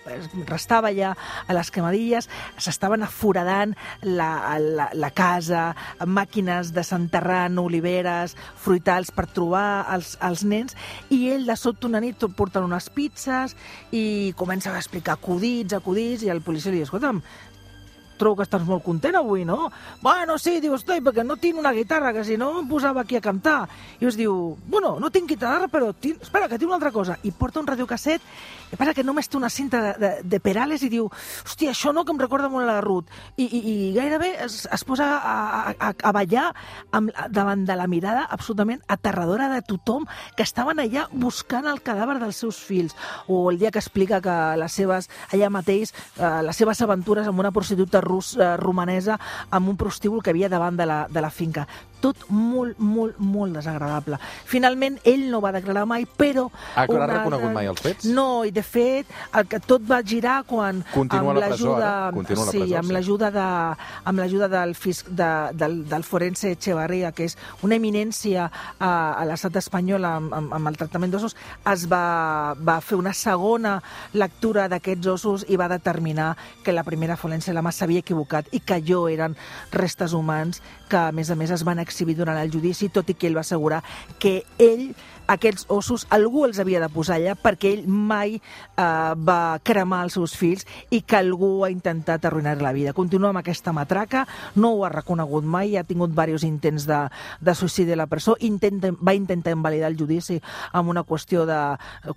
restava 0.48 0.90
allà 0.90 1.14
a 1.48 1.56
les 1.56 1.72
quemadilles, 1.74 2.28
s'estaven 2.62 3.04
aforadant 3.04 3.74
la, 4.04 4.58
la, 4.60 4.90
la 4.94 5.12
casa, 5.16 5.70
màquines 6.06 6.74
desenterrant 6.76 7.58
oliveres, 7.62 8.36
fruitals 8.60 9.12
per 9.16 9.28
trobar 9.34 9.86
els, 9.96 10.16
els 10.26 10.46
nens, 10.46 10.78
i 11.10 11.30
ell 11.34 11.48
de 11.50 11.58
sobte 11.58 11.90
una 11.90 12.02
nit 12.04 12.20
tot 12.20 12.36
portant 12.38 12.68
unes 12.68 12.90
pizzas 12.94 13.56
i 13.96 14.34
comença 14.38 14.74
a 14.74 14.80
explicar 14.80 15.18
acudits, 15.18 15.78
acudits, 15.78 16.26
i 16.26 16.34
el 16.34 16.44
policia 16.46 16.72
li 16.72 16.82
diu, 16.82 16.90
escolta'm, 16.90 17.24
trobo 18.20 18.40
que 18.40 18.48
estàs 18.48 18.66
molt 18.68 18.84
content 18.86 19.18
avui, 19.20 19.46
no? 19.48 19.72
Bueno, 20.04 20.38
sí, 20.38 20.60
diu, 20.62 20.76
estoy, 20.78 21.02
perquè 21.06 21.26
no 21.26 21.40
tinc 21.42 21.60
una 21.60 21.74
guitarra, 21.76 22.14
que 22.14 22.26
si 22.28 22.38
no 22.38 22.52
em 22.60 22.70
posava 22.70 23.02
aquí 23.06 23.18
a 23.18 23.24
cantar. 23.24 23.62
I 24.00 24.10
us 24.10 24.20
diu, 24.20 24.58
bueno, 24.68 24.98
no 25.00 25.10
tinc 25.10 25.32
guitarra, 25.32 25.72
però 25.72 25.94
tinc... 25.94 26.22
espera, 26.28 26.48
que 26.52 26.60
tinc 26.60 26.70
una 26.70 26.78
altra 26.80 26.94
cosa. 26.96 27.18
I 27.24 27.32
porta 27.32 27.64
un 27.64 27.68
radiocasset, 27.68 28.22
i 28.70 28.78
passa 28.78 28.94
que 28.94 29.06
només 29.06 29.30
té 29.30 29.38
una 29.40 29.50
cinta 29.50 29.82
de, 29.82 29.94
de, 29.98 30.12
de 30.30 30.40
Perales 30.44 30.84
i 30.86 30.92
diu, 30.92 31.08
hòstia, 31.46 31.74
això 31.74 31.94
no, 31.96 32.04
que 32.06 32.14
em 32.14 32.22
recorda 32.22 32.50
molt 32.52 32.68
la 32.70 32.80
Ruth. 32.86 33.10
I, 33.38 33.48
i, 33.48 33.60
i 33.60 33.76
gairebé 33.96 34.36
es, 34.46 34.62
es 34.70 34.86
posa 34.86 35.08
a, 35.18 35.74
a, 35.74 35.92
a 35.94 36.14
ballar 36.16 36.50
amb, 36.96 37.10
davant 37.34 37.66
de 37.66 37.78
la 37.80 37.88
mirada 37.90 38.28
absolutament 38.30 38.84
aterradora 38.88 39.50
de 39.54 39.62
tothom 39.66 40.06
que 40.38 40.46
estaven 40.46 40.82
allà 40.84 41.08
buscant 41.12 41.68
el 41.70 41.82
cadàver 41.86 42.20
dels 42.22 42.44
seus 42.44 42.60
fills. 42.62 42.96
O 43.28 43.48
el 43.50 43.60
dia 43.62 43.72
que 43.72 43.82
explica 43.82 44.22
que 44.22 44.38
les 44.62 44.76
seves, 44.76 45.10
allà 45.34 45.50
mateix, 45.54 45.94
eh, 46.18 46.34
les 46.46 46.62
seves 46.62 46.82
aventures 46.86 47.30
amb 47.30 47.42
una 47.42 47.54
prostituta 47.56 48.04
rus, 48.10 48.34
eh, 48.38 48.56
romanesa 48.58 49.20
amb 49.50 49.70
un 49.70 49.78
prostíbul 49.80 50.24
que 50.24 50.34
havia 50.34 50.50
davant 50.50 50.78
de 50.80 50.90
la, 50.90 51.04
de 51.10 51.22
la 51.22 51.30
finca. 51.30 51.68
Tot 52.00 52.26
molt, 52.32 52.78
molt, 52.80 53.18
molt 53.20 53.58
desagradable. 53.58 54.20
Finalment, 54.48 55.00
ell 55.04 55.26
no 55.32 55.42
va 55.44 55.52
declarar 55.52 55.86
mai, 55.90 56.06
però... 56.06 56.46
Ha, 56.76 56.86
ha 56.86 56.88
una- 56.94 57.08
reconegut 57.12 57.52
mai 57.56 57.68
els 57.68 57.82
fets? 57.84 58.06
No, 58.08 58.46
i 58.48 58.52
de 58.56 58.64
fet, 58.64 59.10
el 59.36 59.48
que 59.52 59.60
tot 59.60 59.84
va 59.90 60.02
girar 60.04 60.44
quan... 60.48 60.84
Continua 60.94 61.34
amb 61.34 61.42
la 61.42 61.50
presó, 61.50 61.74
l'ajuda- 61.74 61.90
ara? 61.90 62.14
Continua 62.16 62.44
a 62.44 62.46
la 62.46 62.52
sí, 62.54 62.60
presó, 62.64 62.78
amb 62.80 62.88
sí. 62.88 62.94
l'ajuda 62.96 63.32
de, 63.36 63.48
amb 64.14 64.24
l'ajuda 64.24 64.48
del, 64.54 64.76
fisc, 64.80 65.10
de, 65.10 65.30
del, 65.60 65.78
del 65.90 66.04
forense 66.08 66.54
Echevarria, 66.56 67.12
que 67.12 67.28
és 67.28 67.36
una 67.68 67.76
eminència 67.76 68.48
a, 68.80 68.92
a 69.20 69.26
l'estat 69.28 69.60
espanyol 69.60 70.06
amb, 70.08 70.34
amb, 70.34 70.54
amb 70.56 70.72
el 70.72 70.80
tractament 70.80 71.12
d'ossos, 71.12 71.36
es 71.74 71.86
va, 71.92 72.56
va 72.56 72.80
fer 72.82 72.98
una 73.00 73.14
segona 73.14 73.78
lectura 74.14 74.68
d'aquests 74.72 75.12
ossos 75.18 75.46
i 75.50 75.60
va 75.60 75.68
determinar 75.72 76.32
que 76.64 76.72
la 76.72 76.84
primera 76.88 77.18
forense 77.20 77.54
lama 77.54 77.74
s'havia 77.76 78.00
equivocat 78.06 78.48
i 78.56 78.62
que 78.64 78.80
allò 78.80 79.04
eren 79.12 79.36
restes 79.76 80.14
humans 80.16 80.62
que, 80.90 80.98
a 80.98 81.12
més 81.14 81.30
a 81.30 81.36
més, 81.38 81.52
es 81.54 81.64
van 81.68 81.80
exhibir 81.90 82.18
durant 82.18 82.40
el 82.40 82.52
judici, 82.54 82.90
tot 82.94 83.10
i 83.10 83.18
que 83.18 83.30
ell 83.30 83.38
va 83.38 83.46
assegurar 83.46 83.84
que 84.20 84.44
ell 84.58 84.92
aquests 85.30 85.68
ossos 85.70 86.06
algú 86.10 86.44
els 86.48 86.60
havia 86.60 86.82
de 86.82 86.90
posar 86.90 87.20
allà 87.20 87.36
perquè 87.38 87.74
ell 87.76 87.86
mai 87.88 88.36
eh, 88.40 88.82
va 89.16 89.60
cremar 89.64 90.02
els 90.08 90.18
seus 90.18 90.34
fills 90.38 90.66
i 90.90 91.04
que 91.06 91.20
algú 91.20 91.52
ha 91.66 91.70
intentat 91.70 92.26
arruïnar 92.26 92.58
la 92.64 92.74
vida. 92.74 92.96
Continua 92.98 93.30
amb 93.30 93.42
aquesta 93.44 93.74
matraca, 93.76 94.26
no 94.56 94.74
ho 94.74 94.84
ha 94.86 94.92
reconegut 94.94 95.46
mai, 95.46 95.78
ha 95.78 95.86
tingut 95.86 96.14
diversos 96.14 96.48
intents 96.48 96.88
de, 96.90 97.04
de 97.46 97.56
suïcidi 97.56 97.94
a 97.94 98.00
la 98.02 98.10
presó, 98.10 98.36
intenta, 98.46 98.92
va 98.98 99.14
intentar 99.18 99.54
invalidar 99.54 99.94
el 99.94 100.00
judici 100.00 100.40
amb 100.74 100.90
una 100.90 101.06
qüestió 101.06 101.46
de 101.50 101.60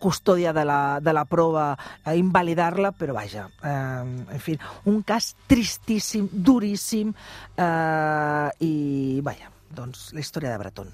custòdia 0.01 0.57
de 0.57 0.65
la, 0.69 0.81
de 1.05 1.13
la 1.13 1.27
prova, 1.29 1.73
eh, 2.07 2.17
invalidar-la, 2.17 2.95
però 2.97 3.17
vaja, 3.17 3.49
eh, 3.63 4.35
en 4.39 4.41
fi, 4.41 4.57
un 4.89 5.03
cas 5.05 5.35
tristíssim, 5.47 6.29
duríssim, 6.33 7.13
eh, 7.57 8.49
i 8.65 9.21
vaja, 9.25 9.53
doncs 9.77 10.11
la 10.13 10.21
història 10.25 10.53
de 10.55 10.61
Breton. 10.65 10.93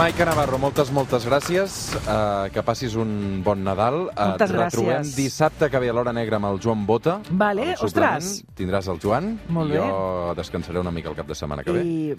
Maica 0.00 0.24
Navarro, 0.24 0.56
moltes, 0.56 0.88
moltes 0.96 1.26
gràcies. 1.28 1.74
Uh, 2.08 2.46
que 2.54 2.62
passis 2.64 2.94
un 2.96 3.42
bon 3.44 3.60
Nadal. 3.60 4.06
Uh, 4.08 4.30
Moltes 4.30 4.48
et 4.48 4.54
retrobem 4.56 4.94
gràcies. 5.02 5.10
dissabte 5.18 5.68
que 5.68 5.78
ve 5.82 5.90
a 5.90 5.92
l'hora 5.92 6.14
negra 6.16 6.38
amb 6.38 6.48
el 6.48 6.56
Joan 6.64 6.86
Bota. 6.88 7.18
Vale, 7.36 7.74
ostres. 7.84 8.30
Tindràs 8.56 8.88
el 8.88 8.96
Joan. 9.02 9.34
Molt 9.52 9.74
bé. 9.74 9.76
jo 9.76 10.32
descansaré 10.38 10.80
una 10.80 10.90
mica 10.90 11.10
el 11.12 11.16
cap 11.18 11.28
de 11.28 11.36
setmana 11.36 11.62
que 11.62 11.74
ve. 11.76 11.82
I, 11.84 12.16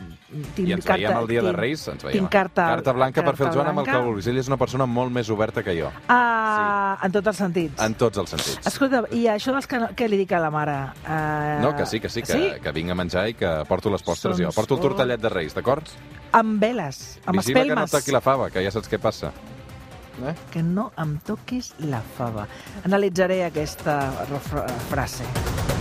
tinc 0.53 0.69
I 0.69 0.75
ens 0.77 0.85
veiem 0.85 1.17
el 1.23 1.27
dia 1.31 1.41
de 1.41 1.53
Reis. 1.57 1.87
Ens 1.89 2.05
veiem. 2.05 2.19
Tinc 2.19 2.29
carta, 2.31 2.67
carta 2.75 2.93
blanca 2.93 3.23
per 3.25 3.33
fer 3.39 3.47
el 3.47 3.53
Joan 3.57 3.71
amb 3.73 3.79
el 3.81 3.85
que 3.85 3.91
blanca. 3.97 4.05
vulguis. 4.11 4.27
Ell 4.29 4.37
és 4.37 4.47
una 4.53 4.57
persona 4.61 4.85
molt 4.85 5.11
més 5.11 5.29
oberta 5.33 5.63
que 5.65 5.73
jo, 5.81 5.89
Ah, 6.07 6.99
En 7.01 7.11
tots 7.11 7.25
els 7.27 7.37
sentits. 7.37 7.81
en 7.81 7.93
tots 7.95 8.17
els 8.19 8.29
sentits. 8.29 8.67
Escolta, 8.67 9.05
i 9.11 9.25
això 9.25 9.53
dels 9.53 9.65
que, 9.65 9.79
no, 9.79 9.89
que 9.95 10.07
li 10.07 10.17
dic 10.17 10.31
a 10.33 10.39
la 10.39 10.51
mare? 10.51 10.77
Uh, 11.07 11.61
No, 11.63 11.75
que 11.75 11.85
sí, 11.87 11.99
que 11.99 12.09
sí, 12.09 12.21
que, 12.21 12.31
Sí? 12.33 12.51
que 12.61 12.71
vinc 12.71 12.91
a 12.91 12.95
menjar 12.95 13.27
i 13.29 13.33
que 13.33 13.63
porto 13.67 13.89
les 13.89 14.03
postres 14.03 14.37
Són 14.37 14.45
jo. 14.45 14.51
Porto 14.51 14.75
el 14.75 14.81
tortellet 14.81 15.19
de 15.19 15.29
Reis, 15.29 15.55
d'acord? 15.55 15.81
Amb 16.33 16.61
veles, 16.61 17.19
amb 17.25 17.39
Vigila 17.39 17.70
que 17.73 17.79
no 17.81 17.87
toqui 17.91 18.15
la 18.15 18.21
fava, 18.23 18.49
que 18.53 18.63
ja 18.65 18.73
saps 18.73 18.91
què 18.91 19.01
passa. 19.01 19.33
Eh? 20.21 20.35
que 20.53 20.61
no 20.61 20.91
em 21.01 21.15
toquis 21.25 21.71
la 21.89 22.01
fava. 22.17 22.45
Analitzaré 22.85 23.41
aquesta 23.47 23.97
frase. 24.91 25.80